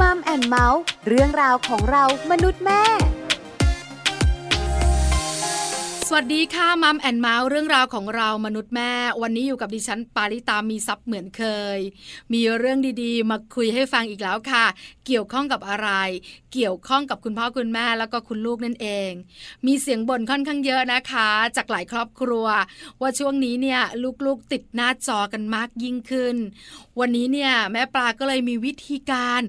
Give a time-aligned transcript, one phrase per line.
[0.00, 2.82] Mom and Mouth เรื่องราวของเรามนุษย์แม่
[6.08, 11.42] สวัสดีค่ะ Mom and Mouth เรื่องราวของเรามนุษย์แม่ วันนี้อยู่กับดิฉันปาริตามีซับเหมือนเค
[11.76, 11.78] ย
[12.32, 14.64] มีเรื่องดีๆ มาคุยให้ฟังอีกแล้วค่ะ
[15.06, 15.88] เกี่ยวข้องกับอะไร
[16.56, 19.10] เกี่ยวข้องกับคุณพ่อคุณแม่แล้วก็คุณลูกนั่นเอง
[19.66, 22.46] มีเสียงบ่นค่อนข้างเยอะนะคะ จากหลายครอบครัว
[23.00, 23.80] ว่าช่วงนี้เนี่ย
[24.26, 26.36] ลูกๆติดหน้าจอกันมากยิ่งขึ้น
[27.00, 29.40] วันนี้เนี่ยแม่ปลาก็เลยมีวิธีการ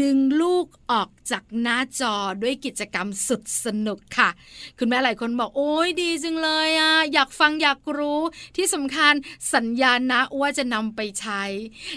[0.00, 4.30] ดึงลูกออกจากหน้าจอด้วยกิจกรรมสุดสนุกค่ะ
[4.78, 8.20] คุณแม่หลายคนบอกโอ้ยดีจังเลยอะอยากฟังอยากรู้
[8.56, 9.14] ที่สำคัญ
[9.54, 11.42] สัญญานะว่าจะนำไปใช้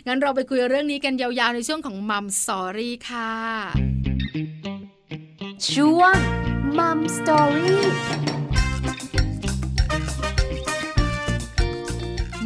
[0.07, 3.92] งั้นเราไปคุยเรื่องนี้กันยาวๆในช่วงของ Mom Story ค่ะ
[5.71, 6.15] ช่วง
[6.77, 7.83] Mom Story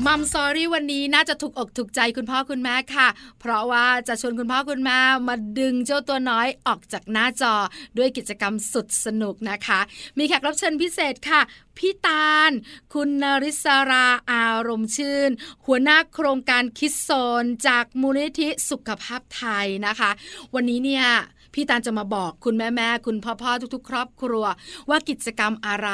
[0.05, 3.07] มัมซอรี่วันนี้น่าจะถูกอกถูกใจคุณพ่อคุณแม่ค่ะ
[3.39, 7.55] เพราะว่าจะชวนคุณพ่อคุณแม่มาดึงเจ้าตัวน้อยออกจากหน้าจอ
[7.97, 9.79] ด้วยกิจกรรมสุดสนุกนะคะ
[10.17, 11.41] มีแขกรับเชิญพิเศษค่ะ
[11.77, 12.51] พี่ตาล
[12.93, 15.29] คุณนริศราอารมณ์ชื่น
[15.65, 17.09] หัวหน้าโครงการคิดโซ
[17.41, 20.11] น จากมูลนิธิสุขภาพไทยนะคะ
[20.53, 21.07] วันนี้เนี่ย
[21.53, 24.45] พี่ตาลจะมาบอกคุณแม่แม่คุณพ่อพ่อทุก ๆ ครอบครัว
[24.89, 25.89] ว่ากิจกรรมอะไร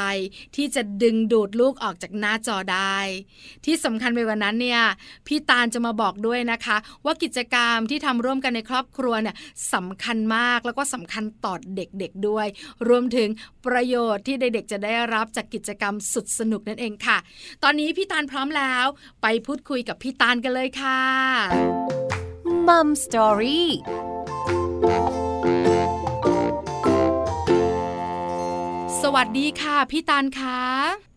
[0.56, 2.98] ที่จะดึงดูดลูกออกจากหน้าจอได้
[3.66, 4.82] ที่สำคัญไปกว่านั้นเนี่ย
[5.28, 9.36] พี่ตาลจะมาบอกด้วยนะคะ ว่ากิจกรรมที่ทำร่วมกันในครอบครัวเนี่ย
[9.74, 12.48] สำคัญมากแล้วก็สำคัญต่อเด็กๆด้วย
[12.88, 13.30] รวมถึง
[13.66, 17.18] ประโยชน์ที่เด็กๆจะได้รับจากกิจกรรมสุดสนุกนั่นเองค่ะ
[17.64, 18.86] ตอนนี้พี่ตาลพร้อมแล้ว
[19.22, 21.02] ไปพูดคุยกับพี่ตาลกันเลยค่ะ
[22.68, 23.70] มัมสตอรี่
[29.16, 30.60] วัสดีค่ะพี่ตาลคะ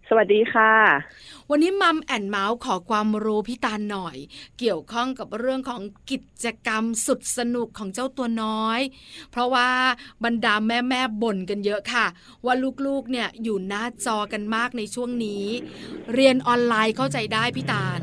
[0.09, 0.73] สวัสดีค่ะ
[1.51, 4.17] วันนี้มัมแอนเมาส์ขอความรู้พี่ตาลหน่อย
[4.59, 8.81] เกี่ยวข้องกับเรื่องของกิจกรรมสุดสนุกของเจ้าตัวน้อย
[9.31, 9.71] เพราะว่า
[10.25, 12.07] บรรดาแม่แม่บ่นกันเยอะค่ะ
[12.45, 12.55] ว่า
[12.87, 15.45] ลูกๆเนี่ยอยู่หน้าจอกันมากในช่วงนี้
[16.15, 18.01] เรียนออนไลน์เข้าใจได้พี่ตาล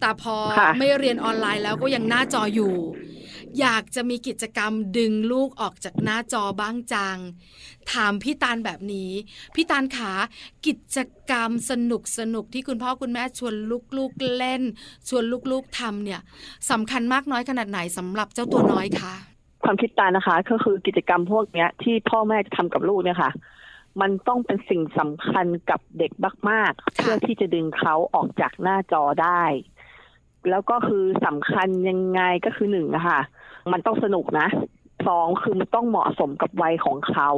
[0.00, 0.36] แต่พอ
[0.78, 2.74] ไม่เรียนออนไลน์แล้วก็ยังหน้าจออยู่
[3.60, 7.18] อยากจะมีกิจกรรมดึงลูกออกจากหน้าจอบ้างจัง
[7.92, 9.10] ถามพี่ตาลแบบนี้
[9.54, 10.12] พี่ตาลขา
[10.66, 10.98] กิจ
[11.30, 13.54] กรรมสนุกสนุกที่คุณพ่อคุณแม่ชวน
[13.96, 14.62] ลูกๆเล่น
[15.08, 16.20] ชวนลูกๆทำเนี่ย
[16.70, 19.14] สำคัญมากน้อยขนาดไหนสำหรับเจ้าตัวน้อยคะ
[19.64, 23.30] ความคิดตานะคะ ก็คือกิจกรรมพวกเนี้ย ที่พ่อแม่จะทำกับลูกเนี่ยค่ะ
[24.00, 26.12] มันต้องเป็นสิ่งสำคัญกับเด็ก
[26.50, 29.42] มากๆ เพื่อที่จะดึงเขาออกจากหน้าจอได้
[30.50, 33.20] แล้วก็คือสำคัญยังไงก็คือหนึ่งนะคะ
[33.72, 34.48] มันต้องสนุกนะ
[35.08, 37.30] สองคือมันต้องเหมาะสมกับวัยของเขา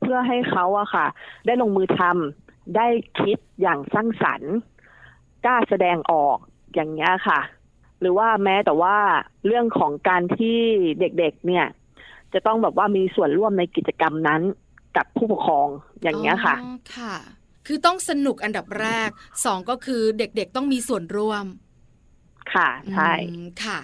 [0.00, 1.06] เพื่อให้เขาอะค่ะ
[1.46, 2.86] ได้ลงมือทำได้
[3.20, 4.54] คิดอย่างสร้างสรรค์
[5.44, 6.38] กล้าแสดงออก
[6.74, 7.40] อย่างเงี้ยค่ะ
[8.00, 8.96] หรือว่าแม้แต่ว่า
[9.46, 10.58] เรื่องของการที่
[11.00, 11.66] เด็กๆเนี่ย
[12.32, 14.42] จะต้องแบบว่ามีส่วนร่วมในกิจกรรมนั้น
[14.96, 15.68] กับผู้ปกครอง
[16.02, 16.56] อย่างเงี้ยค่ะ
[16.96, 17.14] ค่ะ
[17.66, 19.08] คือต้องสนุกอันดับแรก
[19.44, 21.44] สองก็คือเด็กๆต้องมีส่วนร่วม
[22.54, 23.12] ค่ะใช่
[23.64, 23.78] ค่ะ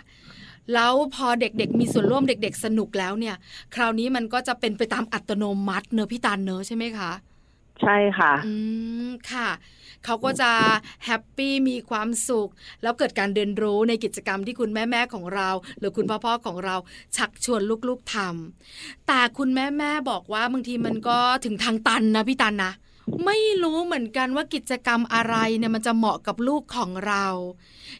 [0.74, 3.36] แล้วพอเด็กๆ มีส่วนร่วมเด็ก ๆ สนุกแล้วเนี่ย
[3.74, 7.10] คราวนี้มันก็จะเป็นไปตามอัตโนมัติเนอะพี่ตาลเนอะใช่ไหมคะ
[7.80, 8.52] ใช่ค่ะ อื
[9.06, 9.48] มค่ะ
[10.04, 10.50] เขาก็จะ
[11.04, 12.48] happy มีความสุข
[12.82, 16.76] แล้วเกิดการเรียนรู้ในกิจกรรมที่คุณแม่ๆของเรา หรือคุณพ่อๆของเรา
[17.16, 22.72] ชักชวนลูกๆทำแต่คุณแม่ๆบอกว่าบางทีมันก็ถึงทางตันนะพี่ตันนะ
[23.24, 27.26] ไม่รู้เหมือนกันว่ากิจกรรมอะไรเนี่ยมันจะเหมาะกับลูกของเรา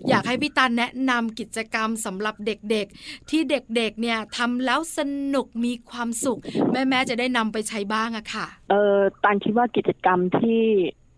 [0.09, 5.01] อยากให้พี่ตาแนะนำกิจกรรมสำหรับเด็กๆ ที่เด็กๆเนี่ยทำแล้วส
[5.35, 6.41] นุกมีความสุข
[6.73, 10.61] แม่ๆจะได้นำไปใช้บ้างอะค่ะ เออตานคิดว่ากิจกรรมที่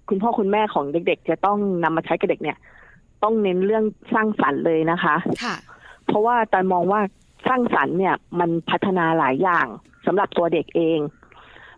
[0.08, 2.58] คุณพ่อคุณแม่ของเด็ก ๆ จะต้องนำมาใช้กับเด็กเนี่ย
[3.22, 3.84] ต้องเน้นเรื่อง
[4.14, 5.54] สร้างสรรค์เลยนะคะค่ะ
[6.06, 7.00] เพราะว่าตานมองว่า
[7.46, 9.66] สร้างสรรค์เนี่ยมันพัฒนาหลายอย่าง
[10.06, 10.98] สำหรับตัวเด็กเอง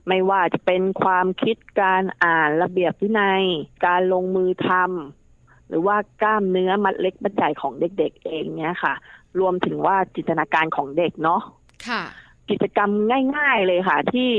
[0.08, 3.42] ไม่ว่าจะเป็นความคิดการอ่านระเบียบวินัย
[3.86, 8.94] การลงมือทำหรือว่ากล้ามเนื้อมัดเล็กมัดใหญ่ของเด็กๆ เองเนี่ยค่ะ
[9.40, 11.40] รวมถึงว่าจินตนาการของเด็กเนาะ
[11.88, 12.02] ค่ะ
[12.50, 12.90] กิจกรรม
[13.36, 14.30] ง่าย ๆเลยค่ะ ที่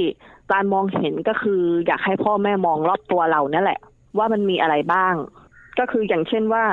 [0.51, 3.79] การมองเห็นก็คืออยากให้พ่อแม่มองรอบตัวเรานั่นแหละ
[4.17, 5.13] ว่ามันมีอะไรบ้าง
[5.79, 6.63] ก็คืออย่างเช่นว่า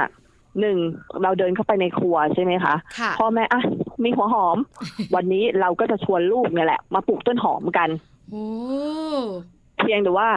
[0.60, 0.78] หนึ่ง
[1.22, 3.62] เราเดินเข้าไปในครัวใช่ไหมคะะพ่อแม่อะ
[4.04, 4.58] มีหัวหอม
[5.14, 7.88] วันนี้เราก็จะชวนลูกเนี่ยแหละ มาปลูกต้นหอมกัน
[9.78, 10.31] เพียงแต่ว่า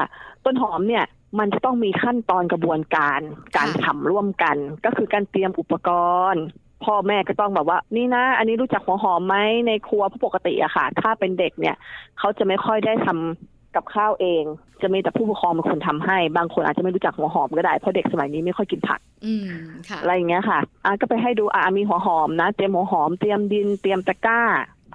[0.46, 1.06] ต้นหอมเนี่ย
[1.40, 3.20] มันจะต้องมีขั้นตอนกระบวนการ
[3.58, 5.90] การทำร่วมกัน ก็คือการเตรียมอุปก
[6.32, 6.44] รณ์
[6.86, 9.36] พ่อแม่ก็ต้องแบบว่า นี่นะ อันนี้รู้จักหัวหอมไหม
[9.68, 11.76] ในครัวผู้ปกติอะค่ะ ถ้าเป็นเด็กเนี่ย
[12.20, 14.44] เขาจะไม่ค่อยได้ทำกับข้าวเอง
[14.82, 19.48] จะมีแต่ผู้ปกครองเป็นคนทำให้ บางคนอาจจะไม่รู้จักหัวหอมก็ได้เพราะเด็กสมัยนี้ไม่ค่อยกินผักอืม
[19.90, 24.42] ค่ะอะไรอย่างเงี้ยค่ะอะก็ไปให้ดูอะมีหัวหอมนะเตรียมหัวหอมเตรียมดินเตรียมตะกร้า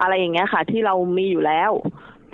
[0.01, 1.71] อะไรอย่างเงี้ยค่ะ ที่เรามีอยู่แล้ว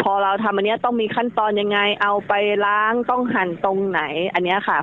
[0.01, 2.33] พอเราทำอันเนี้ยต้องมีขั้นตอนยังไง เอาไป
[2.65, 4.01] ล้างต้องหั่นตรงไหน
[4.33, 4.79] อันเนี้ยค่ะ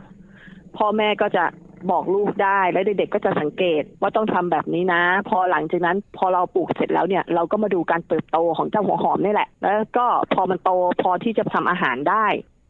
[0.77, 1.45] พ่อแม่ก็จะ
[1.91, 10.71] บอกลูกได้แล้วเด็กๆก็จะสังเกตว่าต้องทำแบบนี้นะ พอหลังจากนั้นพอเราปลูกเสร็จแล้วเนี่ย เราก็มาดูการเติบโตของเจ้าหัวหอมนี่แหละ แล้วก็พอมันโต
[11.03, 12.27] พอที่จะทำอาหารได้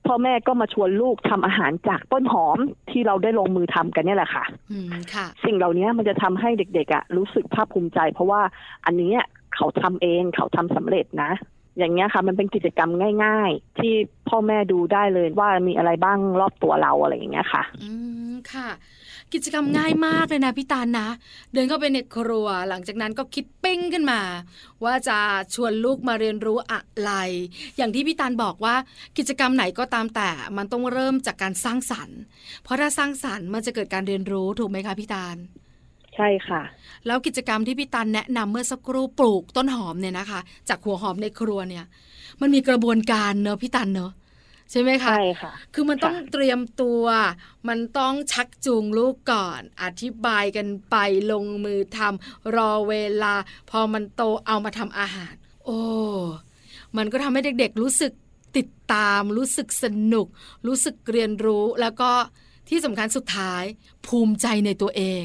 [0.06, 2.58] พ่อแม่ก็มาชวนลูกทำอาหารจากต้นหอม
[2.90, 8.40] ที่เราได้ลงมือทำกันเนี่ยแหละค่ะอืมค่ะ สิ่งเหล่านี้มันจะทำให้เด็กๆอะรู้สึกภาคภูมิใจ เพราะว่า
[8.86, 9.18] อันเนี้ย
[9.54, 11.30] เขาทำเองเขาทำสำเร็จนะ
[11.78, 12.90] อย่างเงี้ยค่ะ มันเป็นกิจกรรม
[13.24, 13.92] ง่าย ๆ ที่
[14.28, 17.90] พ่อแม่ดูได้เลยว่ามีอะไรบ้างรอบตัวเราอะไรอย่างเงี้ยค่ะ อื
[18.32, 18.68] มค่ะ
[19.34, 21.08] กิจกรรมง่ายมากเลยนะพี่ตาลนะ
[21.52, 24.20] เดินเข้าไปในครัว หลังจากนั้นก็คิดปิ้งขึ้นมา
[24.84, 25.18] ว่าจะ
[25.54, 27.12] ชวนลูกมาเรียนรู้อะไร
[27.76, 28.74] อย่างที่พี่ตาลบอกว่า
[29.18, 32.18] กิจกรรมไหนก็ตามแต่มันต้องเริ่มจากการสร้างสรรค์
[32.62, 35.36] เพราะถ้าสร้างสรรค์มันจะเกิดการเรียนรู้ถูกไหมคะพี่ตาล
[36.16, 36.62] ใช่ค่ะ
[37.06, 41.84] แล้วกิจกรรมที่พี่ตันแนะนำเมื่อสักครู่ปลูกต้นหอมเนี่ยนะคะ จากหัวหอมในครัวเนี่ย
[42.40, 44.12] มันมีกระบวนการเนอะพี่ตันเนอะ
[44.70, 47.04] ใช่ไหมคะใช่ค่ะ คือมันต้องค่ะเตรียมตัว
[47.68, 50.96] มันต้องชักจูงลูกก่อน อธิบายกันไป
[51.32, 53.34] ลงมือทำรอเวลา
[53.70, 55.34] พอมันโตเอามาทำอาหาร
[55.64, 55.80] โอ้
[56.96, 58.12] มันก็ทำให้เด็กๆรู้สึก
[58.56, 60.26] ติดตาม รู้สึกสนุก
[60.66, 62.10] รู้สึกเรียนรู้ แล้วก็
[62.68, 63.64] ที่สำคัญสุดท้าย
[64.06, 65.02] ภูมิใจในตัวเอ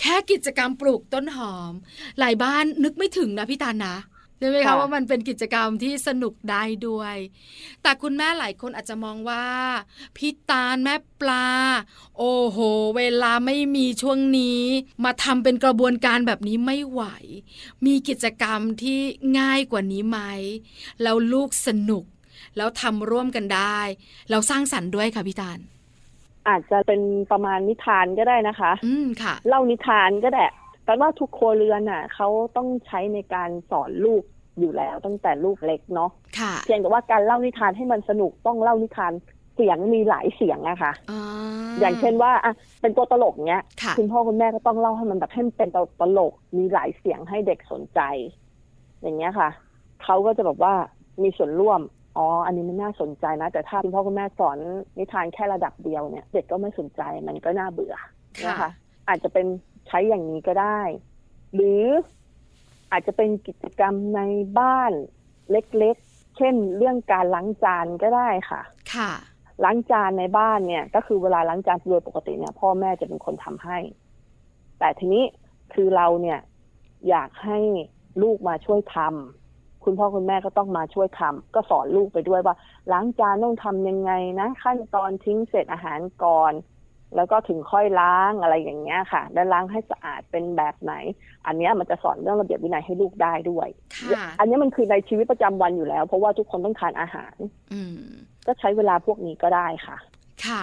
[0.00, 1.72] แค่กิจกรรมปลูกต้นหอม
[2.18, 3.96] หลายบ้านนึกไม่ถึงนะพี่ตาลนะ
[4.38, 7.16] ใช่ไหมคะค่ะว่ามันเป็นกิจกรรมที่สนุกได้ด้วย
[7.82, 9.46] แต่คุณแม่หลายคนอาจจะมองว่า
[10.16, 11.48] พี่ตาลแม่ปลา
[12.18, 12.58] โอ้โห
[12.96, 14.62] เวลาไม่มีช่วงนี้
[15.04, 17.02] มาทำเป็นกระบวนการแบบนี้ไม่ไหว
[17.86, 19.00] มีกิจกรรมที่
[19.38, 20.18] ง่ายกว่านี้ไหม
[21.02, 22.04] แล้วลูกสนุก
[22.56, 23.80] แล้วทำร่วมกันได้
[24.30, 25.58] เราสร้างสรรค์ด้วยค่ะพี่ตาล
[26.48, 27.00] อาจจะเป็น
[27.30, 30.44] ประมาณนิทานก็ได้นะคะ อืมค่ะ เล่านิทานก็ได้
[30.84, 34.22] แต่ว่าทุกครัวเรือนน่ะเขาต้องใช้ในการสอนลูก
[34.58, 39.12] อยู่แล้วตั้งแต่ลูกเล็กเนาะค่ะ เพียงแต่ว่าการเล่านิทานให้มันสนุกต้องเล่านิทาน
[39.54, 41.22] เสียงมีหลายเสียงอะค่ะอ่า
[41.80, 48.00] อย่างเช่นว่าอะเป็นตัวตลกเนี้ยค่ะคุณพ่อคุณแม่ก็ต้องเล่าให้มันแบบให้มันเป็นตัวตลกมีหลายเสียงให้เด็กสนใจ
[49.02, 49.48] อย่างเงี้ยค่ะ
[50.02, 50.74] เขาก็จะแบบว่า
[51.22, 51.80] มีส่วนร่วม
[52.16, 54.58] อ๋อ อันนี้มันน่าสนใจนะ แต่ถ้าคุณพ่อคุณแม่สอน
[54.98, 58.10] นิทานแค่ระดับเดียวเนี่ย เด็กก็ไม่สนใจมันก็น่าเบื่อค่ะ
[58.46, 58.70] นะคะ
[59.08, 59.46] อาจจะเป็น
[59.88, 60.80] ใช้อย่างนี้ก็ได้
[61.54, 61.84] หรือ
[62.92, 64.20] อาจจะเป็นกิจกรรมใน
[64.58, 64.92] บ้าน
[65.50, 68.62] เล็กๆ เช่น เรื่องการล้างจานก็ได้ค่ะ
[68.94, 69.10] ค่ะ
[69.64, 73.78] ล้างจานในบ้านเนี่ย ก็คือเวลาล้างจานโดยปกติเนี่ย พ่อแม่จะเป็นคนทำให้
[74.78, 75.24] แต่ทีนี้
[75.74, 76.38] คือเราเนี่ย
[77.08, 77.58] อยากให้
[78.22, 79.45] ลูกมาช่วยทำ
[79.86, 82.54] คุณพ่อคุณแม่ก็ต้องมาช่วยทำก็สอนลูกไปด้วยว่า
[82.92, 86.52] ล้างจานต้องทำยังไงนะ ขั้นตอนทิ้งเศษอาหารก่อน
[87.16, 90.92] แล้วก็ถึงค่อยล้างอะไรอย่างเงี้ยค่ะ แล้วล้างให้สะอาดเป็นแบบไหน
[91.46, 97.36] อันเนี้ยมันจะสอนเรื่องระเบียบวินัยให้ลูกได้ด้วยค่ะอันนี้มันคือในชีวิตประจำวันอยู่แล้ว เพราะว่าทุกคนต้องทานอาหาร
[97.72, 97.98] อืม
[98.46, 99.96] ก็ใช้เวลาพวกนี้ก็ได้ค่ะ
[100.44, 100.62] ค่ะ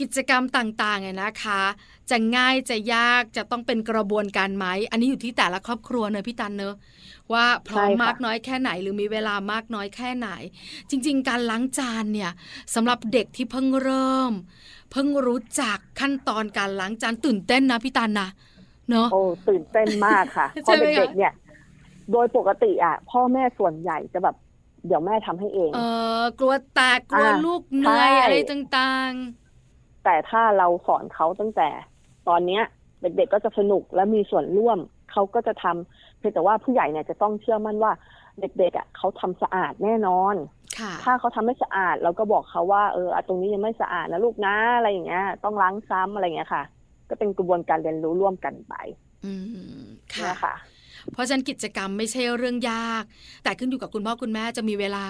[0.00, 1.62] กิจกรรมต่างๆเนี่ยนะคะ
[2.10, 6.74] จะง่ายจะยากจะต้องเป็นกระบวนการไหมอันนี้อยู่ที่แต่ละครอบครัวเนอะพี่ตันเนอะ
[7.32, 10.28] ว่าพร้อมใช่ค่ะมากน้อยแค่ไหนหรือมีเวลามากน้อยแค่ไหน
[10.90, 12.32] จริง ๆ การล้างจานเนี่ย
[12.74, 14.32] สำหรับเด็กที่เพิ่งเริ่ม
[14.92, 18.28] เพิ่งรู้จักขั้นตอนการล้างจานตื่นเต้นนะพี่ตันนะ
[18.90, 21.32] เนอะโอ้ตื่นเต้นมากค่ะใช่เพราะไหมคะเด็กๆเนี่ย
[22.12, 24.36] โดยปกติอะ พ่อแม่ส่วนใหญ่จะแบบ
[24.88, 25.80] เดี๋ยวแม่ทำให้เอง เอ
[26.20, 29.12] อกลัวแตกกลัวอ่าลูกเหนื่อยใช่อะไรต่าง
[30.04, 31.68] แต่ถ้าเราสอนเขาตั้งแต่
[32.28, 32.62] ตอนเนี้ย
[33.02, 34.78] เด็กๆก็จะสนุกและมีส่วนร่วม
[35.12, 37.92] เขาก็จะทำเพียงแต่ว่าผู้ใหญ่เนี่ยจะต้องเชื่อมั่นว่า
[38.40, 46.62] เด็กๆอะเขาทำสะอาดแน่นอนๆค่ะถ้าเขาทำไม่สะอาดเราก็บอกเขาว่าเอออะตรงนี้ยังไม่สะอาดนะลูกนะอะไรอย่างเงี้ย ต้องล้างซ้ำอะไรอย่างเงี้ยค่ะ
[47.08, 48.74] ก็เป็นกระบวนการเรียนรู้ร่วมกันไป
[49.24, 49.32] อื
[49.80, 50.54] มค่ะนะคะ
[51.12, 53.04] เพราะฉะนั้นกิจกรรมไม่ใช่เรื่องยาก
[53.44, 55.06] แต่ขึ้นอยู่กับคุณพ่อคุณแม่จะมีเวลา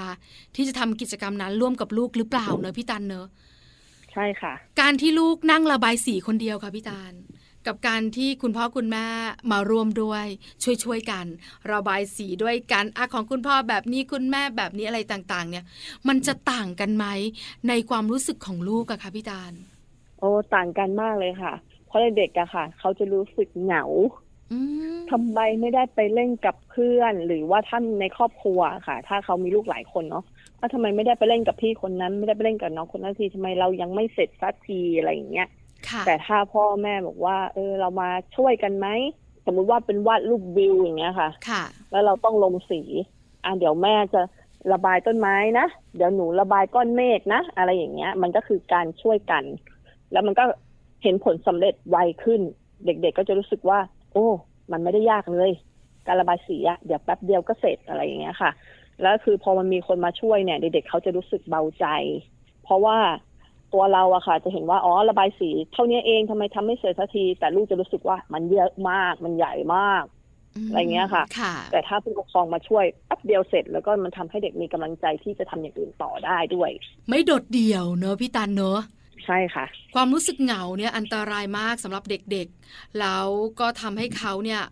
[0.57, 3.27] ที่จะทำกิจกรรมนั้นร่วมกับลูกหรือเปล่าเนอะพี่ตันเนอะ
[4.13, 7.13] ใช่ค่ะ การที่ลูกนั่งระบายสีคนเดียวค่ะพี่ตาล
[7.67, 9.07] กับการที่คุณพ่อคุณแม่
[9.53, 10.27] มาร่วมด้วย
[10.85, 11.27] ช่วยๆกัน
[11.73, 15.65] ระบายสีด้วยกันอะของคุณพ่อแบบนี้คุณแม่แบบนี้อะไรต่างๆ เนี่ย
[16.09, 17.07] มันจะต่างกันไหม
[17.69, 19.53] ในความรู้สึกของลูกอะค่ะพี่ตาล
[20.19, 21.53] โอ้ต่างกันมากเลยค่ะ
[21.87, 24.28] เพราะเด็กๆอะค่ะ เขาจะรู้สึกเหงาอืม
[25.11, 30.25] ทำไมไม่ได้ไปเล่นกับเพื่อน หรือว่าท่านในครอบครัวค่ะ ถ้าเขามีลูกหลายคนเนาะ
[30.59, 35.49] ว่าทำไมไม่ได้ไปเล่นกับพี่คนนั้น ไม่ได้ไปเล่นกับน้องคนนั้นทีทำไมเรายังไม่เสร็จสักทีอะไรอย่างเงี้ย
[35.89, 38.87] ค่ะแต่ถ้าพ่อแม่บอกว่า เออ เรามาช่วยกันไหม
[39.47, 42.81] สมมุติว่าเป็นวาดรูปวิวอย่างเงี้ยค่ะค่ะ แล้วเราต้องลงสี
[43.45, 44.21] อะเดี๋ยวแม่จะ
[44.73, 49.45] ระบายต้นไม้นะ เดี๋ยวหนูระบายก้อนเมฆนะ อะไรอย่างเงี้ย มันก็คือการช่วยกัน
[50.13, 50.45] แล้วมันก็
[51.03, 52.41] เห็นผลสำเร็จไวขึ้น
[52.85, 53.79] เด็กๆก็จะรู้สึกว่า
[54.13, 54.27] โอ้
[54.73, 55.51] มันไม่ได้ยากเลย
[56.07, 58.51] การระบายสีอะเดี๋ยวแป๊บเดียวก็เสร็จอะไรอย่างเงี้ยค่ะ
[59.03, 61.87] แล้วคือพอมันมีคนมาช่วยเนี่ยเด็กๆเขาจะรู้สึกเบาใจ
[62.65, 62.99] เพราะว่า
[63.73, 70.05] ตัวเราอะค่ะ จะเห็นว่าอ๋อระบายสีเท่านี้เองทำไมทำไม่เสร็จสักที แต่ลูกจะรู้สึกว่ามันเยอะมากมันใหญ่มาก
[70.67, 76.71] อะไรเงี้ยค่ะค่ะแต่ถ้าผู้ปกครองมาช่วยแป๊บเดียวเสร็จ แล้วก็มันทำให้เด็กมีกำลังใจที่จะทำอย่างอื่นต่อได้ด้วย
[77.09, 78.81] ไม่โดดเดี่ยวเนอะพี่ตันเนอะ
[79.25, 83.27] ใช่ค่ะ ความรู้สึกเหงาเนี่ยอันตรายมากสำหรับเด็กๆ แล้ว
[83.61, 84.63] ก็ทำให้เขาเนี่ย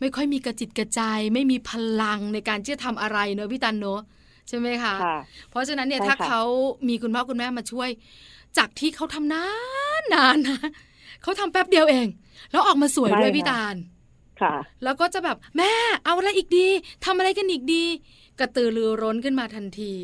[0.00, 1.00] ไม่ค่อยมีกระจิตกระใจ
[1.34, 1.70] ไม่มีพ
[2.02, 4.00] ลังในการที่จะทำอะไรเนอะพี่ตันเนอะ
[4.48, 5.18] ใช่ไหมคะค่ะ
[5.50, 6.42] เพราะฉะนั้นเนี่ยใช่ถ้าค่ะเขา
[6.88, 7.88] มีคุณพ่อคุณแม่มาช่วย
[8.58, 9.46] จากที่เขาทำนา
[10.00, 10.58] นนานนะ
[11.22, 12.06] เขาทำแป๊บเดียวเอง
[12.50, 13.74] แล้วออกมาสวยด้วยพี่ตาล
[14.42, 15.72] ค่ะ แล้วก็จะแบบแม่
[16.04, 16.66] เอาอะไรอีกดี
[17.04, 17.84] ทำอะไรกันอีกดี
[18.40, 19.94] กระตือรือร้นขึ้นมาทันที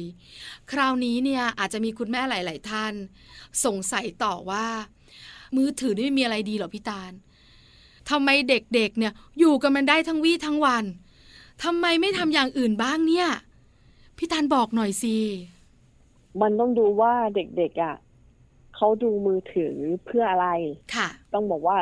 [0.71, 2.95] คราวนี้เนี่ยอาจจะมีคุณแม่หลาย ๆ ท่าน
[3.65, 4.67] สงสัยต่อว่า
[5.57, 7.13] มือถือนี่ไม่มีอะไรดีหรอพี่ตาล
[8.11, 10.85] ทำไมเด็กๆเนี่ยอยู่กันมันได้ทั้งวี่ทั้งวัน
[11.65, 13.29] ทำไมไม่ทำอย่างอื่นบ้างเนี่ย
[14.19, 15.17] พี่ตาลบอกหน่อยสิ
[16.43, 17.97] มันต้องดูว่าเด็ก ๆอะ
[18.77, 19.75] เขาดูมือถือ
[20.05, 20.49] เพื่ออะไร
[20.95, 21.77] ค่ะ ต้องบอกว่า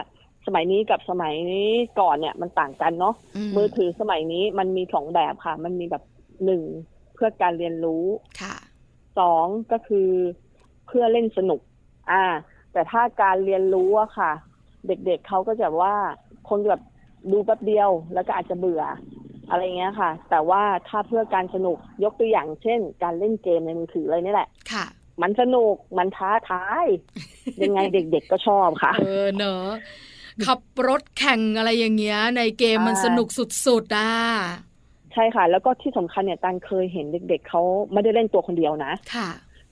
[0.46, 3.14] สมัยนี้กับสมัยนี้ก่อนเนี่ยมันต่างกันเนาะ
[3.56, 6.02] มือถือสมัยนี้มันมีสองแบบค่ะ มันมีแบบ
[6.44, 6.62] หนึ่ง
[7.14, 8.04] เพื่อการเรียนรู้
[8.40, 8.54] ค่ะ
[9.18, 10.10] สองก็คือ
[10.86, 11.60] เพื่อเล่นสนุก
[12.10, 12.24] อ่า
[12.72, 14.32] แต่ถ้าการเรียนรู้อะค่ะ
[14.86, 15.96] เด็กๆเเขาก็จะว่า
[16.48, 16.82] คนแบบ
[17.30, 18.82] ดูแป๊บเดียว แล้วก็อาจจะเบื่อ
[19.50, 24.84] อะไรเงี้ยค่ะ แต่ว่าถ้าเพื่อการสนุกยกตัวอย่างเช่น การเล่นเกมในมือถือเลยนี่แหละ ค่ะ
[25.22, 26.86] มันสนุก มันท้าทาย
[27.62, 29.68] ยังไงเด็กๆก็ชอบค่ะ เออเนอะ
[30.46, 33.28] ขับรถแข่งอะไรอย่างเงี้ย ในเกมมันอ่าสนุก
[33.66, 34.12] สุดๆอะ
[35.12, 37.62] ใช่ค่ะ แล้วก็ที่สำคัญเนี่ยตันเคยเห็นเด็ก ๆเขา
[37.92, 39.28] ไม่ได้เล่นตัวคนเดียวนะค่ะ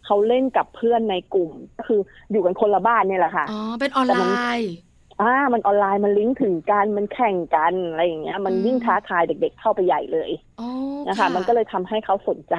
[0.06, 4.18] เขาเล่นกับเพื่อนในกลุ่ม ก็คืออยู่กันคนละบ้านเนี่ยแหละค่ะอ๋อเป็นออนไล
[4.58, 4.72] น์
[5.20, 10.30] อ่ามันออนไลน์มันลิงก์ถึงกันมันแข่งกันอะไรอย่างเงี้ย มันอืมยิ่งท้าทายเด็ก ๆ เข้าไปใหญ่เลย
[10.60, 10.68] อ๋อ
[11.08, 12.56] นะคะ มันก็เลยทำให้เขาสนใจ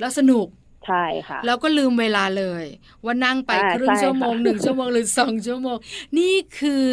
[0.00, 0.46] แล้วสนุก
[0.86, 2.64] ใช่ค่ะ แล้วก็ลืมเวลาเลย
[3.04, 5.76] ว่านั่งไปอ่าครึ่งใช่ชั่วโมงค่ะหนึ่งชั่วโมงหรือสองชั่วโมง
[6.18, 6.86] นี่คือ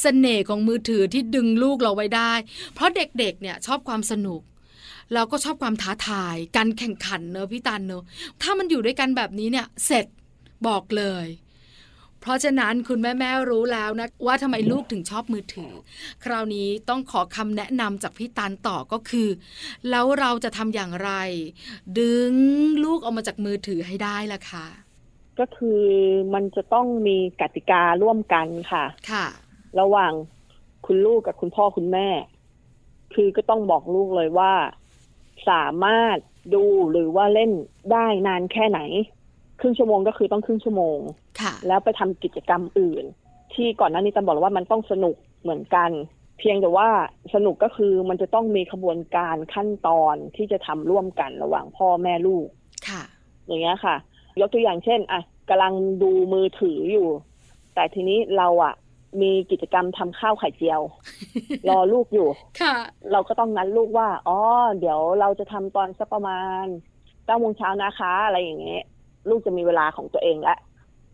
[0.00, 2.32] เสน่ห์ของมือถือที่ดึงลูกเราไว้ได้
[2.74, 4.40] เพราะเด็กๆ เนี่ยชอบความสนุก
[5.12, 8.02] แล้วก็ชอบความท้าทาย การแข่งขันเนอะพี่ตันเนอะ
[8.42, 10.06] ถ้ามันอยู่ด้วยกันแบบนี้เนี่ยเสร็จ
[10.66, 11.26] บอกเลย
[12.20, 15.72] เพราะฉะนั้นคุณแม่แม่ๆรู้แล้วนะว่าทำไมลูกถึงชอบมือถือ
[16.24, 19.28] คราวนี้ต้องขอคำแนะนำจากพี่ตันต่อก็คือ
[19.90, 21.10] แล้วเราจะทำอย่างไร
[21.98, 22.32] ดึง
[22.84, 24.66] ลูกออกมาจากมือถือให้ได้ล่ะค่ะ
[25.38, 25.82] ก็คือ
[26.34, 29.26] มันจะต้องมีกติการ่วมกันค่ะ ค่ะ
[29.80, 30.12] ระหว่าง
[30.86, 32.08] คุณลูกกับคุณพ่อคุณแม่
[33.14, 34.52] คือก็ต้องบอกลูกเลยว่า
[35.48, 36.18] สามารถ
[36.54, 37.52] ดูหรือว่าเล่น
[37.92, 38.80] ได้นานแค่ไหน
[39.60, 40.98] ครึ่งชั่วโมงก็คือต้องครึ่งชั่วโมง
[41.40, 43.04] ค่ะแล้วไปทำกิจกรรมอื่น
[43.54, 45.90] ที่ก่อนหน้านี้ตันบอกแล้วว่ามันต้องสนุกเหมือนกัน
[46.38, 46.88] เพียงแต่ว่า
[47.34, 52.46] สนุกก็คือมันจะต้องมีขบวนการขั้นตอนที่จะทำร่วมกันระหว่างพ่อแม่ลูก
[52.88, 53.02] ค่ะ
[53.46, 53.96] อย่างเงี้ยค่ะ
[54.40, 57.08] ยกตัวอย่างเช่น อะกำลังดูมือถืออยู่
[57.74, 58.74] แต่ทีนี้เราอะ
[59.20, 60.80] มีกิจกรรมทำข้าวไข่เจียว
[61.68, 62.28] รอลูกอยู่
[62.60, 62.74] ค่ะ
[63.12, 64.38] เราก็ต้องนัดลูกว่า อ๋อ
[64.80, 66.64] เดี๋ยวเราจะทำตอนสักประมาณ
[67.26, 68.82] เก้าโมงเช้านะคะ อะไรอย่างเงี้ย
[69.28, 70.56] ลูกจะมีเวลาของตัวเองละ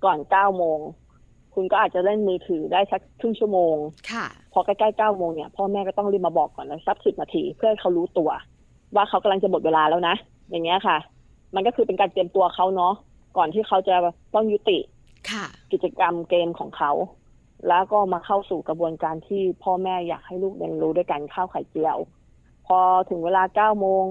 [0.04, 0.78] ก่อนเก้าโมง
[1.54, 3.76] คุณก็อาจจะเล่นมือถือได้สักครึ่งชั่วโมง
[4.12, 8.30] ค่ะ พอใกล้ๆเก้าโมงเนี่ยพ่อแม่ก็ต้องรีบมาบอกก่อนนะสักสิบนาทีเพื่อให้เขารู้ตัว
[8.94, 10.14] ว่าเขากำลังจะหมดเวลาแล้วนะ
[10.50, 10.96] อย่างเงี้ยค่ะ
[11.54, 12.94] มันก็คือเป็นการเตรียมตัวเขาเนาะ
[13.36, 13.96] ก่อนที่เขาจะ
[14.34, 14.78] ต้องยุติ
[15.30, 16.90] ค่ะกิจกรรมเกมของเขา
[17.68, 21.98] แล้วก็มาเข้าสู่กระบวนการที่พ่อแม่อยากให้ลูกเรียนรู้ด้วยกันข้าวไข่เจียว
[22.66, 22.78] พอ
[23.10, 24.04] ถึงเวลาเก้าโมง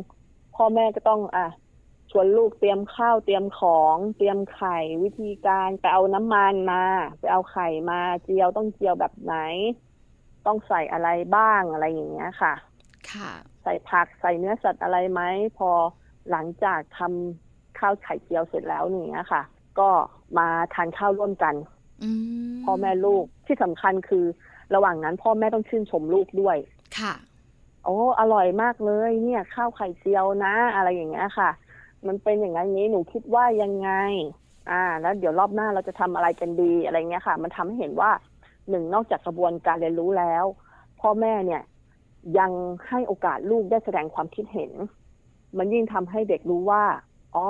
[0.55, 1.47] พ่อแม่ก็ต้องอะ
[2.11, 6.83] ชวนลูกเตรียมข้าวเตรียมของเตรียมไข่วิธีการไปเอาน้ำมันมา
[7.19, 9.35] ไปเอาไข่มาเจียวต้องเจียวแบบไหน
[10.45, 12.53] ต้องใส่อะไรบ้างอะไรอย่างเงี้ยค่ะ
[13.11, 13.31] ค่ะ
[13.63, 15.21] ใส่ผักใส่เนื้อสัตว์อะไรไหม
[15.57, 15.69] พอ
[16.29, 19.41] หลังจากทำข้าวไข่เจียวเสร็จแล้วอย่างเนี้ยค่ะ
[19.79, 19.89] ก็
[20.37, 21.72] มาทานข้าวร่วมกันอืม
[22.63, 24.25] พ่อแม่ลูกที่สำคัญคือ
[24.75, 26.57] ระหว่างนั้นพ่อแม่ต้องชื่นชมลูกด้วย
[26.97, 27.13] ค่ะ
[27.83, 31.49] โอ้อร่อยมากเลยเนี่ย ข้าวไข่เจียวนะ อะไรอย่างเงี้ยค่ะ
[32.07, 33.89] มันเป็นอย่างนั้นนี้หนูคิดว่ายังไง
[34.71, 38.11] อ่า แล้วเดี๋ยวรอบหน้าเราจะทำอะไรกันดีอะไรเงี้ยค่ะ มันทำให้เห็นว่า
[38.69, 40.45] หนึ่งนอกจากกระบวนการเรียนรู้แล้ว
[40.99, 41.61] พ่อแม่เนี่ย
[42.39, 42.51] ยัง
[42.87, 44.71] ให้โอกาสลูกได้แสดงความคิดเห็น
[45.57, 46.83] มันยิ่งทำให้เด็กรู้ว่า
[47.35, 47.49] อ๋อ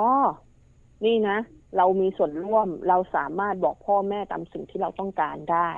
[1.04, 1.36] นี่นะ
[1.76, 5.70] เรามีส่วนร่วมเราสามารถบอกพ่อแม่ตามสิ่งที่เราต้องการได้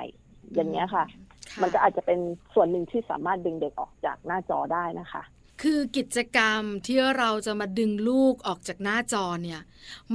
[0.53, 1.05] อย่างเงี้ยค่ะ
[1.51, 2.19] ค่ะ มันก็อาจจะเป็น
[2.53, 5.23] ส่วนหนึ่งที่สามารถดึงเด็กออกจากหน้าจอได้นะคะ
[5.61, 9.61] คือกิจกรรมที่เราจะมาดึงลูกออกจากหน้าจอเนี่ย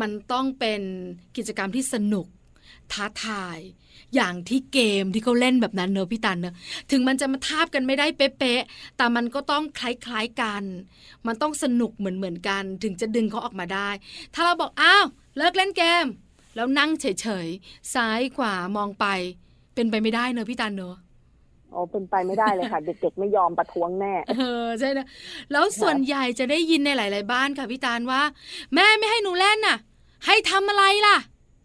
[0.00, 0.80] มันต้องเป็น
[1.36, 2.26] กิจกรรมที่สนุก
[2.92, 3.58] ท้าทาย
[4.14, 6.54] อย่างที่เกมที่เขาเล่นแบบนั้นเนอะพี่ตันเนอะ
[6.90, 10.62] ถึงมันจะมาทาบกันไม่ได้เป๊ะๆแต่มันก็ต้องคล้ายๆกัน
[11.26, 13.90] มันต้องสนุกเหมือนๆกัน ถึงจะดึงเขาออกมาได้
[14.34, 16.06] ถ้าเราบอกอ้าว เลิกเล่นเกม
[16.54, 19.06] แล้วนั่งเฉยๆ ซ้ายขวามองไป
[19.74, 20.96] เป็นไปไม่ได้เนอะพี่ตันเนอะ
[21.74, 25.06] อ๋อเป็นไปไม่ได้เลยค่ะ เด็กๆไม่ยอมประท้วงแน่เออใช่นะ
[25.52, 28.22] แล้วส่วนใหญ่จะได้ยินในหลาย ๆ บ้านค่ะพี่ตาลว่า
[28.74, 29.78] แม่ไม่ให้หนูเล่นน่ะ
[30.26, 31.16] ให้ทำอะไรล่ะ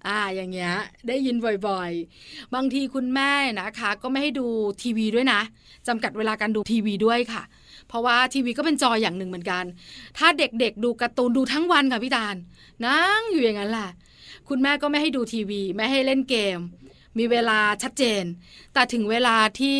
[0.07, 0.73] อ่าอย่างเงี้ย
[1.07, 1.35] ได้ยิน
[1.67, 4.47] บ่อยๆ บางทีคุณแม่นะคะ ก็ไม่ให้ดู
[4.81, 5.41] ทีวีด้วยนะ
[5.87, 7.43] จำกัดเวลาการดูทีวีด้วยค่ะ
[7.87, 9.63] เพราะว่าทีวีก็เป็นจออย่างหนึ่งเหมือนกัน
[10.17, 12.35] ถ้าเด็กๆ ดูการ์ตูนดูทั้งวันค่ะพี่ตาล
[12.85, 13.89] นั่งอยู่อย่างนั้นแหละ
[14.49, 16.59] คุณแม่ก็ไม่ให้ดูทีวี ไม่ให้เล่นเกม
[17.17, 18.23] มีเวลาชัดเจน
[18.73, 19.79] แต่ถึงเวลาที่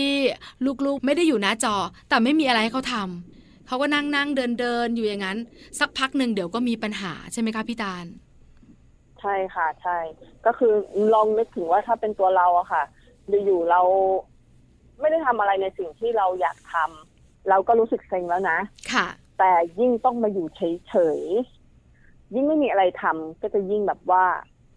[0.86, 1.76] ลูกๆไม่ได้อยู่หน้าจอ
[2.10, 5.38] แต่ไม่มีอะไรให้เขาทำเขาก็นั่งนั่งเดินเดินอยู่อย่างนั้น
[5.80, 8.06] สักพักหนึ่งเดี๋ยวก็มีปัญหาใช่ไหมคะพี่ตาล
[9.22, 9.98] ใช่ค่ะใช่
[10.46, 10.74] ก็คือ
[11.14, 12.84] ลองนึกถึงว่าถ้าเป็นตัวเราอะค่ะ
[13.46, 13.82] อยู่ๆเรา
[15.00, 18.60] ไม่ได้ทำอะไรในสิ่งที่เราอยากทำเราก็รู้สึกเซ็งแล้วนะ
[18.94, 19.08] ค่ะ
[19.40, 24.26] แต่ยิ่งต้องมาอยู่เฉยๆยิ่งไม่มีอะไรทำก็จะยิ่งแบบว่า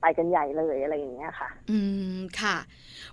[0.00, 1.78] ไปกันใหญ่เลยอะไรอย่างเงี้ยค่ะ อื
[2.16, 2.56] มค่ะ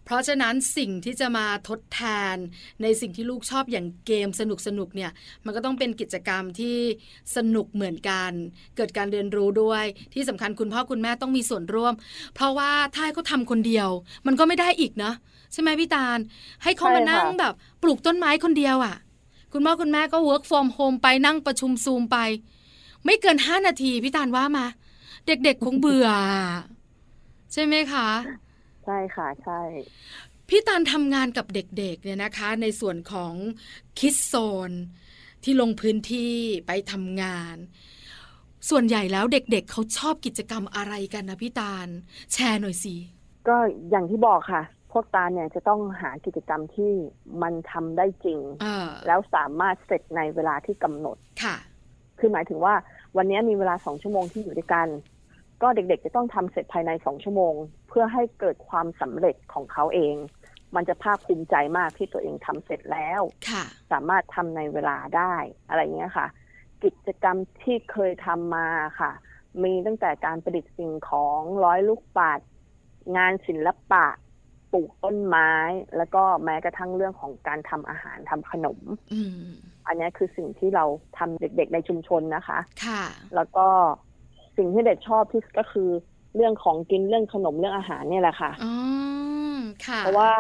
[0.06, 2.02] เพราะฉะนั้นสิ่งที่จะมาทดแท
[2.34, 2.36] น
[2.82, 5.12] ในสิ่งที่ลูกชอบอย่างเกมสนุกสนุกเนี่ย
[5.46, 6.78] มันก็ต้องเป็นกิจกรรมที่
[7.36, 8.32] สนุกเหมือนกัน
[8.76, 11.94] เกิดการเรียนรู้ด้วย ที่สำคัญคุณพ่อคุณแม่ต้องมีส่วนร่วม
[12.36, 13.90] เพราะว่าถ้าเขาทำคนเดียว
[14.28, 15.12] มันก็ไม่ได้อีกนะ
[15.54, 16.18] ใช่ไหมพี่ตาล
[16.64, 18.96] ให้เขามานั่งแบบ ปลูกต้นไม้คนเดียวอะ่ะ
[19.54, 22.18] คุณพ่อคุณแม่ก็ work from home ไปนั่งประชุมซูมไป
[23.06, 24.66] ไม่เกินห้านาทีพี่ตาลว่ามา
[25.28, 26.08] เด็กๆคงเบื่อ
[27.58, 28.10] ช่ไหมคะ
[28.86, 29.62] ใช่ค่ะใช่
[30.50, 33.34] พี่ตาลทำงานกับเด็กๆเนี่ยนะคะ ในส่วนของ
[34.00, 34.34] คิดโซ
[34.70, 34.72] น
[35.44, 36.34] ที่ลงพื้นที่
[36.68, 37.56] ไปทำงาน
[38.70, 41.88] ส่วนใหญ่แล้วเด็กๆเเขาชอบกิจกรรมอะไรกันนะพี่ตาล
[42.34, 42.96] แชร์หน่อยสิ
[43.48, 43.56] ก็
[43.90, 46.92] อย่างที่บอกค่ะ พวกตาเนี่ยจะต้องหากิจกรรมที่
[47.42, 51.56] มันทำได้จริงเออแล้วสามารถเสร็จในเวลาที่กำหนดค่ะ
[52.20, 52.74] คือหมายถึงว่า
[53.18, 54.88] วันนี้มีเวลาสองชั่วโมงที่อยู่ด้วยกัน
[55.62, 57.54] ก็เด็กๆ จะต้องทำเสร็จภายในสองชั่วโมง
[57.88, 60.16] เพื่อให้เกิดความสำเร็จของเขาเอง
[60.76, 65.36] มันจะภาคภูมิใจมากที่ตัวเองทำเสร็จแล้วค่ะสามารถทำในเวลาได้
[65.68, 66.28] อะไรเงี้ยค่ะ
[66.84, 68.68] กิจกรรมที่เคยทำมา
[69.00, 69.12] ค่ะ
[69.64, 72.40] มีตั้งแต่การประดิษฐ์สิ่งของร้อยลูกปัด
[73.18, 74.06] งานศิลปะ
[74.74, 75.52] ปลูกต้นไม้
[75.98, 78.80] แล้วก็แม้กระทั่งเรื่องของการทำอาหารทำขนม
[79.14, 79.50] อืม
[79.88, 80.86] อันนี้คือสิ่งที่เรา
[81.18, 83.04] ทำเด็ก ๆ ในชุมชนนะคะ ค่ะ
[83.36, 83.68] แล้วก็
[84.58, 85.90] สิ่งที่เด็กชอบที่สุดก็คือ
[86.36, 88.74] เรื่องของกินเรื่องขนมเรื่องอาหารเนี่ยแหละค่ะอ๋อ
[89.86, 90.32] ค่ะเพราะว่า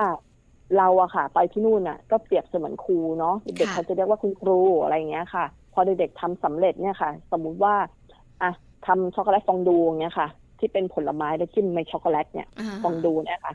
[0.78, 7.76] เราอะค่ะ ไปที่นู่นอะก็เปรียบเสมือนครูเนาะเด็กๆค่ะเขาจะเรียกว่าคุณครูอะไรอย่างเงี้ยค่ะ พอเด็กๆทำสำเร็จเนี่ยค่ะ สมมุติว่า
[8.42, 8.52] อะ
[8.86, 10.28] ทำช็อกโกแลตฟองดูอย่างเงี้ยค่ะ
[10.60, 13.54] ที่เป็นผลไม้แล้วจิ้มในช็อกโกแลตเนี่ยอ่าฟองดูเนี่ยค่ะ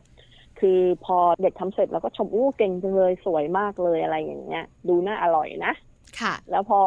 [0.61, 5.73] คือพอเด็กทำเสร็จแล้วก็ชมอู้เก่งจังเลยสวยมากเลยอะไรอย่างเงี้ย ดูน่าอร่อยนะ
[6.21, 6.81] ค่ะ แล้วพอ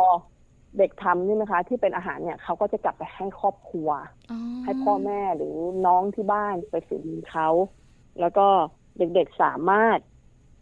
[0.78, 3.90] เด็กทำนี่นะคะ ที่เป็นอาหารเนี่ยเขาก็จะกลับไปให้ครอบครัว
[4.32, 7.50] อ๋อให้พ่อแม่หรือน้องที่บ้านไปฝีมือเขา
[8.20, 8.48] แล้วก็
[8.98, 10.00] เด็กๆสามารถ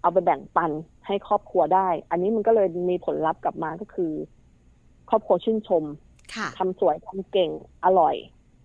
[0.01, 0.71] เอาไปแบ่งปัน
[1.07, 4.11] ให้ครอบครัวได้ อันนี้มันก็เลยมีผลลัพธ์กลับมาก็คือ
[5.09, 5.83] ครอบครัวชื่นชม
[6.35, 7.51] ค่ะทำสวยทำเก่ง
[7.85, 8.15] อร่อย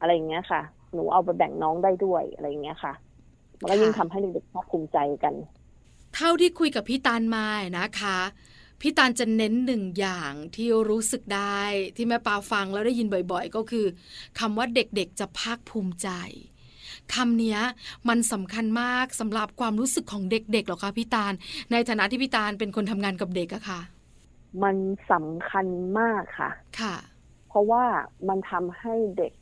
[0.00, 0.60] อะไรอย่างเงี้ยค่ะ
[0.92, 2.92] หนูเอาไปแบ่งน้องได้ด้วยอะไรอย่างเงี้ยค่ะ
[3.60, 5.34] มันก็ยิ่งทำให้เด็กๆภาคภูมิใจกัน
[6.14, 7.46] เท่าที่คุยกับพี่ตาลมา
[7.78, 8.18] นะคะ
[8.80, 11.60] พี่ตาลจะเน้นหนึ่งอย่างที่รู้สึกได้
[11.96, 13.86] ที่แม่ปาฟังแล้วได้ยินบ่อยๆ ก็คือ
[14.38, 16.08] คำว่าเด็กๆจะภาคภูมิใจ
[17.14, 17.60] คำเนี้ย
[18.08, 21.32] มันสำคัญมากสำหรับความรู้สึกของเด็กๆหรอคะพี่ตาล
[21.72, 23.80] ในฐานะที่พี่ตาลเป็นคนทำงานกับเด็กอะค่ะ
[24.62, 24.76] มัน
[25.10, 25.66] สำคัญ
[25.98, 26.96] มากค่ะ ค่ะ
[27.48, 27.84] เพราะว่า
[28.28, 29.32] มันทำให้เด็ก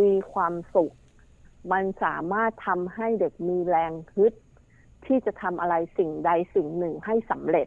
[0.00, 0.92] มีความสุข
[1.72, 4.34] มันสามารถทำให้เด็กมีแรงฮึด
[5.06, 7.66] ที่จะทำอะไรสิ่งใดสิ่งหนึ่งให้สำเร็จ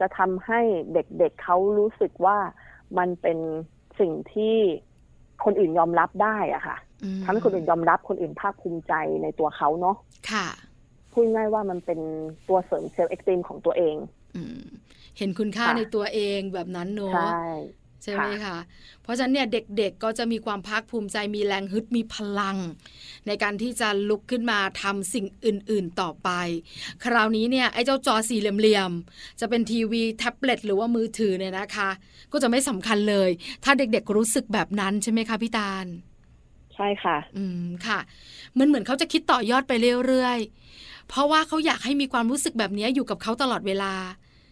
[0.00, 0.60] จะทำให้
[0.92, 2.38] เด็กๆเเขารู้สึกว่า
[2.98, 3.38] มันเป็น
[4.00, 4.56] สิ่งที่
[5.44, 9.96] คนอื่นยอมรับได้อะค่ะอืมทำให้คนอื่นยอมรับคนอื่นภาคภูมิใจในตัวเขาเนาะ
[10.30, 10.46] ค่ะ
[11.12, 12.00] พูดง่ายๆว่ามันเป็น
[12.48, 13.96] ตัวเสริมเซลล์เอ็กซ์ตรีมของตัวเอง
[14.36, 14.60] อืม
[15.18, 17.42] เห็นคุณค่าค่ะในตัวเองแบบนั้นเนอะใช่
[18.04, 18.58] ใช่ไหมคะ
[19.02, 22.56] เพราะฉะนั้นเนี่ยเด็กๆก็จะมีความภาคภูมิใจมีแรงฮึดมีพลัง
[23.26, 26.30] ในการที่จะลุกขึ้นมาทำสิ่งอื่นๆต่อไป
[27.04, 31.90] คราวนี้เนี่ยไอ้เจ้าจอสี่เหลี่ยมๆจะเป็นทีวีแท็บเล็ตหรือว่ามือถือเนี่ยนะคะ
[32.32, 33.30] ก็จะไม่สำคัญเลย
[33.64, 35.86] ถ้าเด็กๆรู้สึกแบบนั้นใช่ไหมคะพี่ตาล
[36.74, 37.98] ใช่ค่ะ อืมค่ะ
[38.52, 39.72] เหมันเหมือนเขาจะคิดต่อยอดไป
[40.06, 43.92] เรื่อยๆเพราะว่าเขาอยากให้มีความรู้สึกแบบนี้อยู่กับเขาตลอดเวลา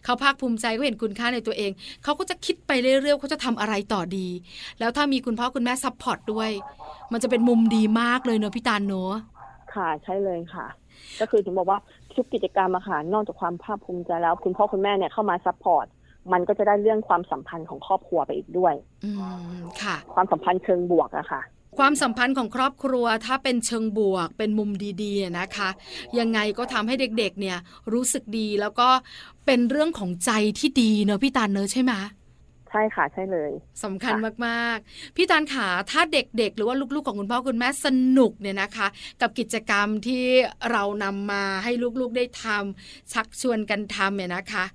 [0.03, 1.71] เขาภาคภูมิใจเขาเห็นคุณค่าในตัวเอง
[2.03, 4.27] เขาก็จะคิดไปเรื่อยๆเขาจะทำอะไรต่อดี
[4.79, 6.49] แล้วถ้ามีคุณพ่อคุณแม่ support ด้วย
[7.11, 9.13] มันจะเป็นมุมดีมากเลยเนอะพี่ตาลเนอะ
[9.75, 10.67] ค่ะใช่เลยค่ะ
[11.19, 11.79] ก็คือถึงบอกว่า
[12.15, 15.85] ทุกกิจกรรมอะค่ะนอกจากความภาคภูมิใจแล้ว คุณพ่อคุณแม่เนี่ยเข้ามา support
[16.31, 18.73] มันก็จะได้เรื่องความสัมพันธ์ของครอบครัวไปอีกด้วย
[19.05, 19.11] อื
[19.51, 21.41] มค่ะ ความสัมพันธ์เชิงบวกอะค่ะ
[21.77, 24.71] ความสัมพันธ์ของครอบครัวถ้าเป็นเชิงบวกเป็นมุม
[25.03, 25.69] ดีๆนะคะ
[26.19, 27.57] ยังไงก็ทำให้เด็กๆเนี่ย
[27.93, 28.89] รู้สึกดีแล้วก็
[29.45, 31.93] เป็นเรื่องของใจที่ดีเนอะพี่ตาลเนอะใช่ไหม
[32.69, 33.51] ใช่ค่ะใช่เลย
[33.83, 38.87] สำคัญค่ะมากๆ พี่ตาลขาถ้าเด็กๆ หรือว่าลูกๆของคุณพ่อคุณแม่สนุกเนี่ยนะคะ
[39.21, 40.23] กับกิจกรรมที่
[40.71, 44.65] เรานำมาให้ลูกๆได้ทำชักชวนกันทำเนี่ยนะคะ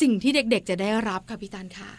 [0.00, 1.90] สิ่งที่เด็กๆจะได้รับค่ะพี่ตาลค่ะ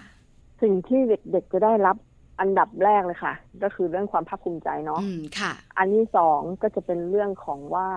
[0.61, 1.95] สิ่งที่เด็กๆจะได้รับ
[2.41, 7.87] อันดับแรกเลยค่ะ ก็คือเรื่องความภาคภูมิใจเนาะอืมค่ะ อันที่สองก็จะเป็นเรื่องของว่า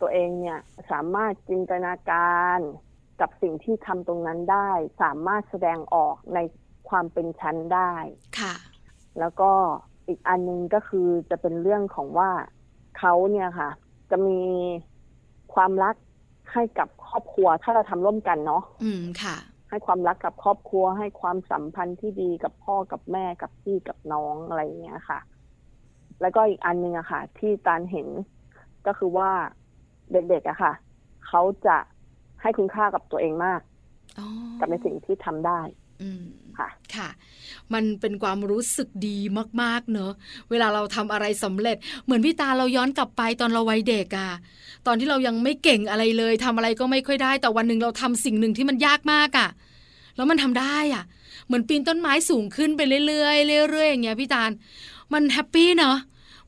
[0.00, 0.58] ตัวเองเนี่ย
[0.90, 2.58] สามารถจินตนาการ
[3.20, 4.70] กับสิ่งที่ทำตรงนั้นได้
[5.02, 6.38] สามารถแสดงออกใน
[6.88, 7.92] ความเป็นชั้นได้
[8.40, 8.54] ค่ะ
[9.18, 9.50] แล้วก็
[10.08, 12.30] อีกอันหนึงก็คือจะเป็นเรื่องของว่า
[12.98, 13.70] เขาเนี่ยค่ะ
[14.10, 14.40] จะมี
[15.54, 15.94] ความรัก
[16.52, 19.36] ให้กับครอบครัวถ้าเราทำร่วมกันเนาะอืมค่ะ
[19.70, 25.18] ให้ความรักกับครอบครัว ให้ความสัมพันธ์ที่ดีกับพ่อกับแม่กับพี่กับน้องอะไรอย่างเงี้ยค่ะ
[26.20, 28.08] แล้วก็อีกอันหนึงอะค่ะ ที่ตาลเห็น
[28.86, 29.30] ก็คือว่า
[30.12, 30.72] เด็กๆอะค่ะ
[31.26, 31.76] เขาจะ
[32.40, 33.60] ให้คุณค่ากับตัวเองมาก
[34.18, 34.24] อ๋อ
[34.58, 35.79] กับในสิ่งที่ทำได้อืม
[36.58, 37.08] ค่ะค่ะ
[37.74, 39.18] มันเป็นความรู้สึกดี
[39.62, 40.12] มาก ๆ เนอะ
[40.50, 44.30] เวลาเราทำอะไรสำเร็จ เหมือนพี่ตาเราย้อนกลับไปตอนเราวัยเด็กอะ
[44.86, 49.48] ตอนที่เรายังไม่เก่งอะไรเลยทำอะไรก็ไม่ค่อยได้ แต่วันหนึ่งเราทำสิ่งหนึ่งที่มันยากมากอะ
[50.16, 51.04] แล้วมันทำได้อะ
[51.46, 54.50] เหมือนปีนต้นไม้สูงขึ้นไปเรื่อยๆเรื่อยๆอย่างเงี้ยพี่ตาล
[55.12, 55.96] มัน happy เนอะ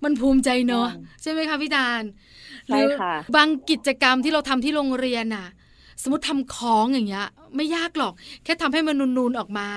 [0.05, 0.89] มันภูมิใจเนอะ
[1.23, 2.03] ใช่ไหมคะพี่ตาล
[2.69, 5.47] หใช่ค่ะบางกิจกรรมที่เราทำที่โรงเรียนน่ะ
[6.03, 7.27] สมมติทำของอย่างเงี้ย
[7.57, 8.13] ไม่ยากหรอก
[8.45, 9.69] แค่ทำให้มันนูนๆออกมา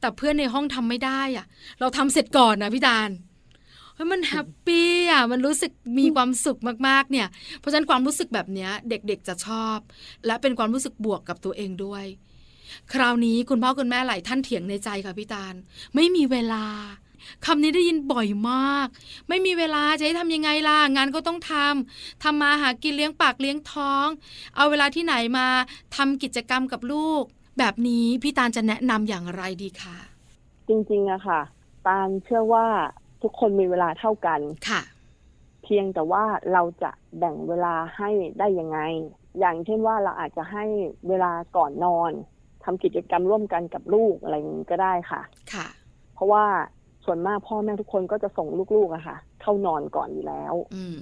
[0.00, 1.46] แต่เพื่อนในห้องทำไม่ได้อะ
[1.80, 3.10] เราทำเสร็จก่อนนะพี่ตาล
[3.94, 7.28] เฮ้ยมัน happy อะมันรู้สึกมีความสุขมากๆเนี่ย
[7.58, 9.78] เพราะฉะนั้นความรู้สึกแบบเนี้ย เด็กๆจะชอบ
[10.26, 12.04] และเป็นความรู้สึกบวกกับตัวเองด้วย
[12.92, 15.54] คราวนี้คุณพ่อคุณแม่หลายท่านเถียงในใจค่ะพี่ตาล
[15.94, 16.64] ไม่มีเวลา
[17.46, 18.86] คำนี้ได้ยินบ่อยมาก
[19.28, 24.06] ไม่มีเวลาจะให้ทำยังไงล่ะงานก็ต้องทำทำมาหากินเลี้ยงปากเลี้ยงท้อง
[24.56, 25.46] เอาเวลาที่ไหนมา
[25.96, 27.22] ทำกิจกรรมกับลูก
[27.58, 29.96] แบบนี้พี่ตาลจะแนะนำอย่างไรดีคะ
[30.68, 31.40] จริงๆอะค่ะ
[31.86, 32.66] ตาลเชื่อว่า
[33.22, 34.82] ทุกคนมีเวลาเท่ากันค่ะ
[35.62, 38.78] เพียงแต่ว่าเราจะแบ่งเวลาให้ได้ยังไง
[39.38, 40.64] อย่างเช่นว่าเราอาจจะให้
[41.08, 42.12] เวลาก่อนนอน
[42.64, 45.66] ทำกิจกรรมร่วมกันกับลูกอะไรอย่างนี้ก็ได้ค่ะ ค่ะ
[46.14, 46.44] เพราะว่า
[47.10, 50.98] ส่วนมากพ่อแม่ทุกคนก็จะส่งลูกๆอะค่ะ เข้านอนก่อนอยู่แล้ว อืม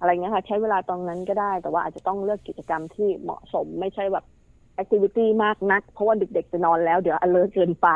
[0.00, 4.24] อะไรเงี้ยค่ะ ใช้เวลาตรงนั้นก็ได้ แต่ว่าอาจจะต้องเลือกกิจกรรมที่เหมาะสมไม่ใช่แบบ
[4.74, 7.88] activity มากนัก เพราะว่าเด็กๆจะนอนแล้วเดี๋ยว alert เกินไป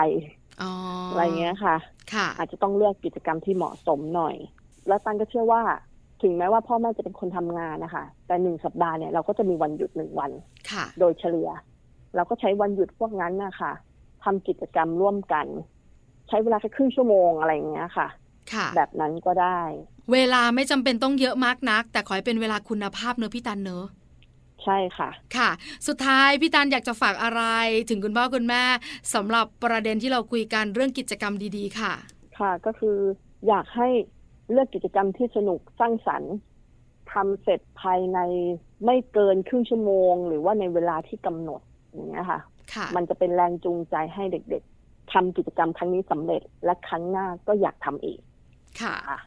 [0.62, 0.71] อ๋อ
[1.09, 1.77] อะอะไรเงี้ยค่ะ
[2.14, 4.37] ค่ะ อาจจะต้องเลือกกิจกรรมที่เหมาะสมหน่อย
[4.88, 5.62] แล้วตันก็เชื่อว่า
[6.23, 10.31] ถึงแม้ว่าพ่อแม่จะเป็นคนทำงานนะคะ แต่หนึ่งสัปดาห์เนี่ยเราก็จะมีวันหยุดหนึ่งวัน
[10.71, 11.49] ค่ะ โดยเฉลี่ย
[12.14, 13.73] เราก็ใช้วันหยุดพวกนั้นนะคะ
[14.25, 18.09] ทำกิจกรรมร่วมกันใช้เวลาแค่ครึ่งชั่วโมงอะไรอย่างเงี้ยค่ะ
[18.53, 19.61] ค่ะ แบบนั้นก็ได้
[20.12, 23.85] เวลาไม่จำเป็นต้องเยอะมากนัก แต่ขอให้เป็นเวลาคุณภาพเนอะพี่ตันเนอะ
[24.64, 25.51] ใช่ค่ะ ค่ะ
[25.88, 27.42] สุดท้ายพี่ตันอยากจะฝากอะไร
[27.88, 28.62] ถึงคุณพ่อคุณแม่
[29.14, 31.92] สำหรับประเด็นที่เราคุยกันเรื่องกิจกรรมดีๆ ค่ะ
[32.38, 32.97] ค่ะ ก็คือ
[33.49, 33.88] อยากให้
[34.51, 36.35] เลือกกิจกรรมที่สนุกสร้างสรรค์
[37.12, 38.18] ทำเสร็จภายใน
[38.85, 41.61] ไม่เกินครึ่งชั่วโมง หรือว่าในเวลาที่กำหนด
[41.92, 42.40] อย่างเงี้ยค่ะ
[42.75, 44.74] ค่ะมันจะเป็นแรงจูงใจให้เด็กๆ
[45.12, 48.21] ทำกิจกรรมครั้งนี้สำเร็จและครั้งหน้าก็อยากทำอีก
[48.81, 49.21] ค่ะค่ะ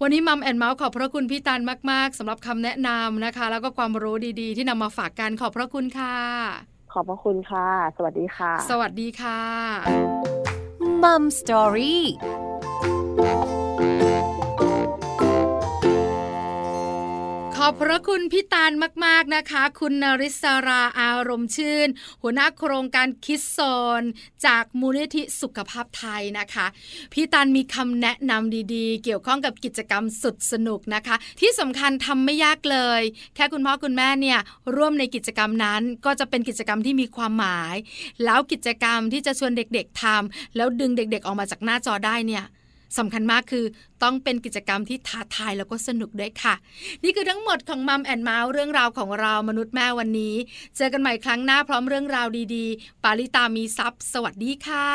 [0.00, 6.16] วันนี้มัมแอนเมาส์ขอบพระคุณพี่ตันมาก ๆสำหรับคำแนะนำนะคะ แล้วก็ความรู้ดีๆ ที่นำมาฝากกันขอบพระคุณค่ะ
[6.92, 9.40] ขอบพระคุณค่ะ สวัสดีค่ะ สวัสดีค่ะ
[11.02, 12.04] มัมสตอรี่
[17.66, 18.72] อบพระคุณพี่ตาล
[19.04, 21.88] มาก ๆนะคะ คุณนริศราอารมณ์ชื่น
[22.22, 23.58] หัวหน้าโครงการคิดโซ
[24.00, 24.02] น
[24.46, 26.66] จากมูลนิธิสุขภาพไทยนะคะ
[27.12, 33.02] พี่ตาลมีคำแนะนำดีๆ เกี่ยวข้องกับกิจกรรมสุดสนุกนะคะ ที่สำคัญทำไม่ยากเลย
[33.34, 34.38] แค่คุณพ่อคุณแม่เนี่ย
[34.76, 37.74] ร่วมในกิจกรรมนั้นก็จะเป็นกิจกรรมที่มีความหมาย
[38.24, 42.44] แล้วกิจกรรมที่จะชวนเด็กๆทำแล้วดึงเด็กๆออกมาจากหน้าจอได้เนี่ย
[42.98, 43.64] สำคัญมากคือ
[44.02, 46.54] ต้องเป็นกิจกรรมที่ท้าทายแล้วก็สนุกด้วยค่ะ
[47.04, 50.34] นี่คือทั้งหมดของมัมแอนเมาส์เรื่องราวของเรามนุษย์แม่วันนี้
[50.76, 54.88] เจอกันใหม่ครั้งหน้าพร้อมเรื่องราวดีๆ ปาลิตามีซัพ์สวัสดีค่ะ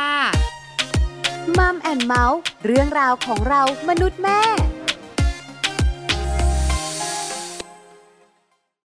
[1.57, 4.39] มัมแอนเมาส์เรื่องราวของเรามนุษย์แม่